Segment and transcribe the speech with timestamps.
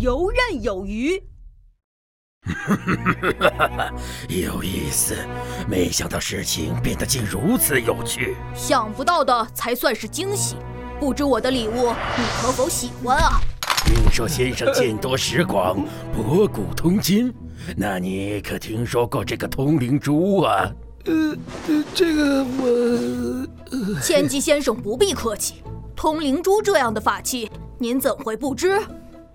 [0.00, 1.22] 有余。
[4.28, 5.14] 有意思，
[5.68, 8.34] 没想到事情变得竟如此有趣。
[8.54, 10.56] 想不到的才算是惊喜。
[10.98, 13.40] 不知我的礼物你可否喜欢啊？
[13.84, 17.32] 听说先生见多识广，博古通今，
[17.76, 20.70] 那你可听说过这个通灵珠啊？
[21.04, 21.36] 呃，
[21.94, 24.00] 这个我……
[24.02, 25.62] 千机先生不必客气，
[25.96, 28.80] 通灵珠这样的法器，您怎会不知？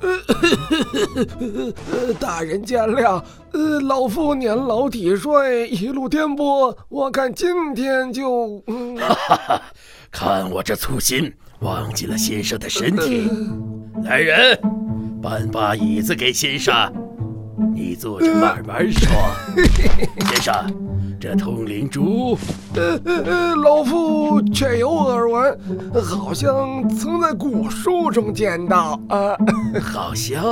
[0.00, 3.22] 呃， 大人见谅。
[3.52, 8.62] 呃，老夫年老体衰，一路颠簸，我看今天就……
[8.98, 9.62] 哈哈哈！
[10.10, 13.28] 看我这粗心，忘记了先生的身体。
[14.04, 14.58] 来人，
[15.22, 16.74] 搬把椅子给先生，
[17.74, 19.10] 你坐着慢慢说。
[20.30, 20.87] 先生。
[21.20, 22.38] 这通灵珠，
[22.74, 25.58] 呃呃，老夫确有耳闻，
[26.04, 29.00] 好像曾在古书中见到。
[29.08, 29.36] 啊，
[29.82, 30.44] 好像，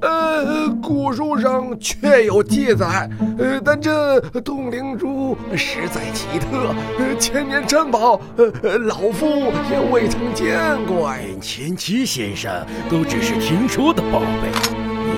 [0.00, 6.72] 呃，古书上确有记载，呃，但这通灵珠实在奇特，
[7.18, 9.26] 千年珍宝，呃，老夫
[9.70, 11.12] 也未曾见过。
[11.16, 12.52] 连千机先生
[12.88, 14.48] 都只是听说的宝贝，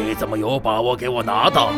[0.06, 1.70] 你怎么有把握给我拿到？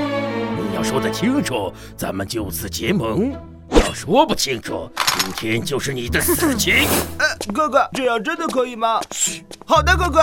[0.78, 3.33] 要说得清楚，咱们就此结盟；
[3.69, 6.87] 要说不清楚，今天就是你的死期。
[7.19, 9.00] 呃，哥哥，这样真的可以吗？
[9.11, 10.21] 嘘，好的，哥哥。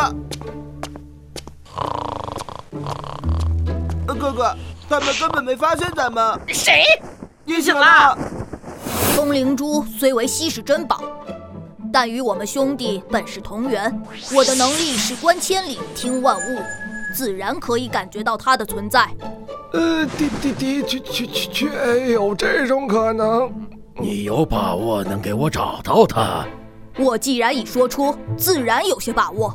[4.07, 4.55] 呃，哥哥，
[4.87, 6.39] 他们根本没发现咱们。
[6.47, 6.85] 谁？
[7.43, 8.17] 你醒了？
[9.13, 11.03] 风灵珠虽为稀世珍宝，
[11.91, 13.93] 但与我们兄弟本是同源。
[14.33, 16.61] 我的能力是观千里，听万物，
[17.13, 19.09] 自然可以感觉到它的存在。
[19.75, 23.51] 呃，的的的确确确确有这种可能。
[24.01, 26.45] 你有把握能给我找到他？
[26.97, 29.53] 我既然已说出，自然有些把握。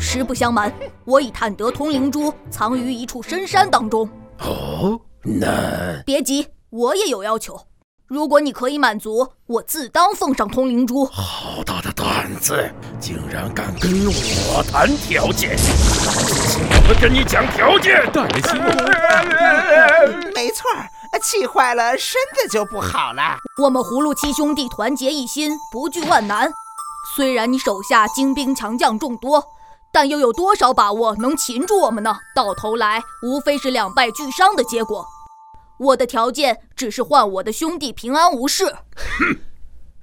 [0.00, 0.72] 实不相瞒，
[1.04, 4.08] 我已探得通灵珠藏于一处深山当中。
[4.38, 7.60] 哦，那别急，我也有要求。
[8.08, 11.04] 如果你可以满足，我自当奉上通灵珠。
[11.04, 12.66] 好大的胆子，
[12.98, 15.54] 竟然敢跟我谈条件！
[16.88, 20.32] 我跟你讲条件，大人息怒。
[20.34, 20.64] 没错，
[21.22, 23.36] 气坏了身子就不好了。
[23.62, 26.50] 我们葫芦七兄弟团结一心，不惧万难。
[27.14, 29.44] 虽然你手下精兵强将众多，
[29.92, 32.16] 但又有多少把握能擒住我们呢？
[32.34, 35.04] 到头来无非是两败俱伤的结果。
[35.78, 38.64] 我的条件只是换我的兄弟平安无事。
[38.66, 39.36] 哼，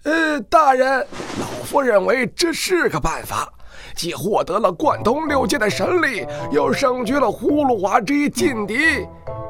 [0.04, 1.00] 呃，大人，
[1.40, 3.52] 老夫认为这是个办法。
[3.96, 8.78] 既获得了贯通六界的神力，又胜去了葫芦娃这一劲敌，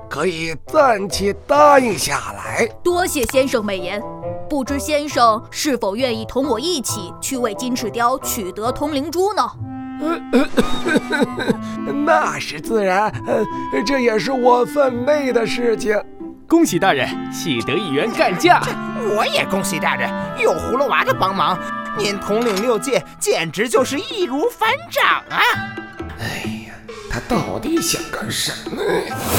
[0.07, 2.68] 可以暂且答应下来。
[2.83, 4.01] 多谢先生美言。
[4.48, 9.44] 不知先生是否愿意同我一起去为金翅雕取得通灵珠呢？
[12.06, 13.12] 那是自然，
[13.83, 16.00] 这也是我分内的事情。
[16.47, 18.62] 恭喜大人，喜得一员干将。
[19.15, 20.09] 我也恭喜大人，
[20.39, 21.57] 有葫芦娃的帮忙，
[21.97, 25.42] 您统领六界，简直就是易如反掌啊！
[26.19, 26.74] 哎呀，
[27.09, 28.81] 他到底想干什么？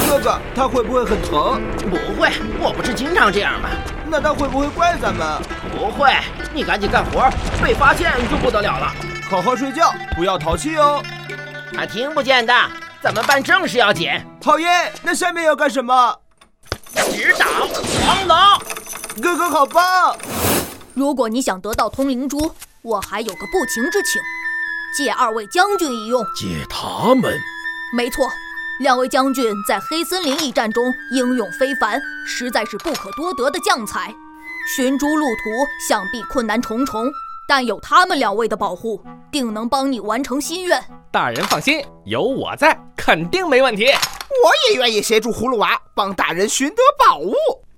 [0.07, 1.61] 哥哥，他会不会很疼？
[1.89, 3.69] 不会，我不是经常这样吗？
[4.05, 5.41] 那他会不会怪咱们？
[5.71, 6.13] 不会，
[6.53, 7.29] 你赶紧干活，
[7.63, 8.93] 被发现就不得了了。
[9.29, 11.01] 好好睡觉，不要淘气哦。
[11.73, 12.53] 他听不见的，
[13.01, 14.11] 咱们办正事要紧。
[14.43, 16.15] 好耶，那下面要干什么？
[17.05, 17.45] 直捣
[18.05, 18.37] 黄龙，
[19.21, 20.17] 哥哥好棒！
[20.93, 22.51] 如果你想得到通灵珠，
[22.81, 24.21] 我还有个不情之请，
[24.95, 26.23] 借二位将军一用。
[26.35, 27.39] 借他们？
[27.95, 28.27] 没错，
[28.79, 34.13] 两位将军在黑森林一战中英勇非凡，实在是不可多得的将才。
[34.75, 35.49] 寻珠路途
[35.87, 37.11] 想必困难重重，
[37.47, 39.01] 但有他们两位的保护，
[39.31, 40.83] 定能帮你完成心愿。
[41.09, 43.85] 大人放心，有我在，肯定没问题。
[43.85, 47.33] 我也愿意协助葫芦娃帮大人寻得宝物。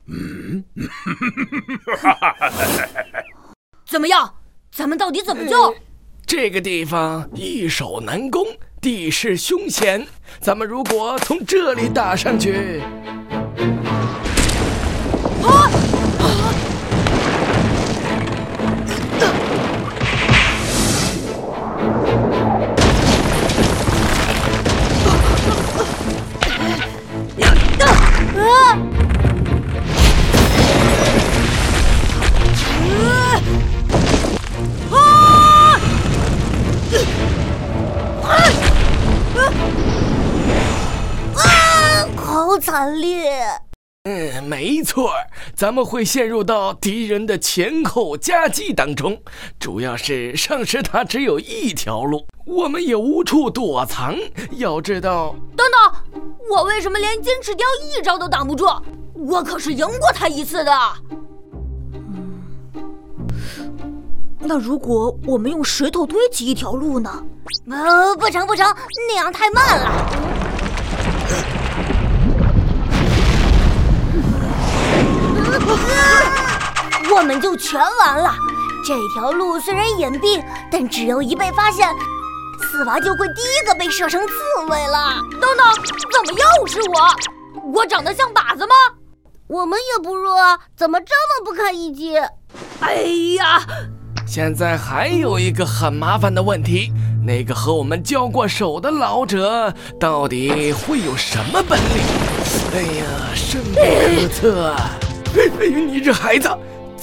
[0.08, 0.64] 嗯，
[3.88, 4.34] 怎么样？
[4.72, 5.76] 咱们到底怎么救？
[6.26, 8.48] 这个地方易守难攻，
[8.82, 10.08] 地势凶险。
[10.40, 12.82] 咱们如果从这里打上去，
[15.44, 15.70] 啊！
[44.44, 45.12] 没错，
[45.56, 49.22] 咱们会陷入到敌人的前后夹击当中。
[49.60, 54.16] 主要是上师他只有一条路，我们也无处躲藏。
[54.52, 58.66] 要知道，等等，我为什么连金翅雕一招都挡不住？
[59.14, 60.72] 我可是赢过他一次的。
[64.42, 67.24] 那如果我们用石头堆起一条路呢？
[67.70, 68.66] 呃，不成不成，
[69.10, 70.29] 那样太慢了。
[77.16, 78.34] 我们就全完了。
[78.86, 81.94] 这条路虽然隐蔽，但只要一被发现，
[82.62, 84.34] 四娃就会第一个被射成刺
[84.70, 85.16] 猬了。
[85.32, 85.68] 等等，
[86.26, 87.72] 怎么又是我？
[87.74, 88.74] 我长得像靶子吗？
[89.48, 90.36] 我们也不弱，
[90.76, 92.18] 怎么这么不堪一击？
[92.80, 92.94] 哎
[93.38, 93.62] 呀！
[94.26, 96.94] 现在还有一个很麻烦的问题，
[97.26, 102.04] 那个和我们交过手的老者到底会有什么本领？
[102.76, 104.76] 哎呀，深不可测！
[105.60, 106.48] 哎呦，你这孩子，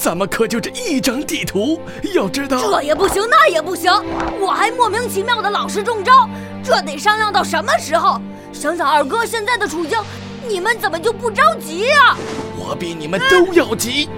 [0.07, 1.81] 怎么可就这一张地图？
[2.15, 3.91] 要知道这也不行，那也不行，
[4.39, 6.31] 我还莫名其妙的老是中招，
[6.63, 8.21] 这得商量到什么时候？
[8.53, 9.99] 想想二哥现在的处境，
[10.47, 12.17] 你们怎么就不着急呀？
[12.57, 14.09] 我比你们都要急，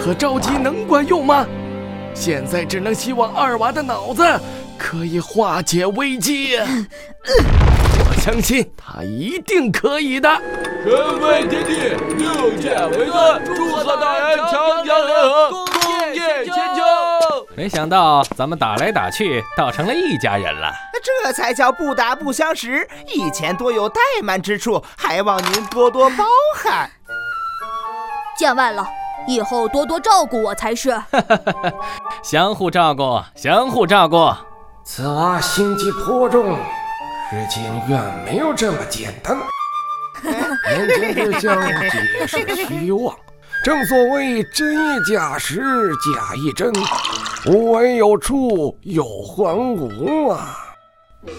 [0.00, 1.44] 可着急能管用吗？
[2.14, 4.22] 现在只能希望二娃的脑子
[4.78, 6.56] 可以化解危机。
[6.58, 7.83] 我
[8.24, 10.30] 相信他一定可以的。
[10.82, 16.80] 神威天地，六界为尊，祝贺大人强强联合，共业千秋。
[17.54, 20.72] 没想到咱们打来打去，倒成了一家人了。
[21.22, 22.88] 这才叫不打不相识。
[23.14, 26.24] 以前多有怠慢之处，还望您多多包
[26.56, 26.90] 涵。
[28.38, 28.88] 见外了。
[29.26, 30.98] 以后多多照顾我才是。
[32.24, 34.32] 相互照顾，相互照顾。
[34.82, 36.56] 此娃心机颇重，
[37.30, 39.36] 事情远没有这么简单。
[40.22, 41.58] 眼见对象
[41.90, 43.16] 皆是虚妄，
[43.64, 45.62] 正所谓真亦假时，
[46.14, 46.70] 假亦真，
[47.46, 50.74] 无为有处，有还无啊！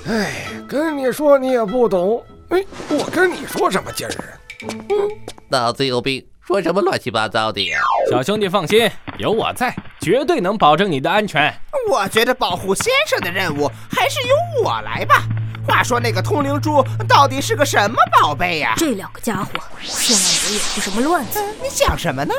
[0.08, 2.24] 哎，跟你说你也不懂。
[2.50, 4.34] 哎，我跟你说什么劲儿啊？
[4.68, 5.10] 嗯
[5.50, 6.26] 脑子有病。
[6.42, 7.80] 说什么乱七八糟的呀！
[8.12, 8.88] 小兄弟放心，
[9.18, 11.52] 有我在，绝对能保证你的安全。
[11.90, 15.24] 我觉得保护先生的任务还是由我来吧。
[15.68, 18.74] 话说那个通灵珠到底是个什么宝贝呀？
[18.78, 19.50] 这两个家伙
[19.82, 21.42] 千万别惹出什么乱子！
[21.62, 22.34] 你想什么呢？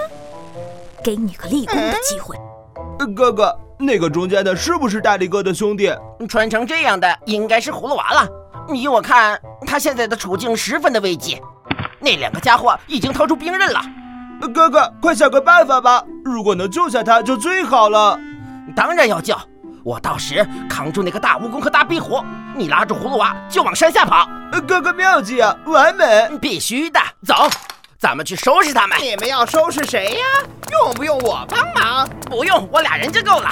[1.03, 2.37] 给你个立功的机会。
[3.15, 5.93] 哥哥，那个中间的是不是大力哥的兄弟？
[6.29, 8.29] 穿成这样的应该是葫芦娃了。
[8.75, 11.41] 依我看，他现在的处境十分的危急。
[12.01, 13.81] 那两个家伙已经掏出兵刃了，
[14.55, 16.05] 哥哥，快想个办法吧！
[16.25, 18.19] 如果能救下他，就最好了。
[18.75, 19.37] 当然要救，
[19.87, 22.21] 我到时扛住那个大蜈蚣和大壁虎，
[22.57, 24.29] 你拉住葫芦娃就往山下跑。
[24.67, 26.29] 哥哥妙计啊，完美！
[26.41, 27.49] 必须的，走，
[27.97, 28.99] 咱们去收拾他们。
[29.01, 30.25] 你们要收拾谁呀？
[30.73, 32.09] 用不用我帮忙？
[32.23, 33.49] 不用，我俩人就够了。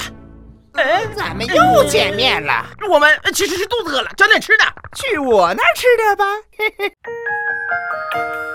[0.73, 2.65] 嗯，咱们又见面了。
[2.89, 4.65] 我们其实是肚子饿了，找点吃的。
[4.93, 6.25] 去我那儿吃点吧。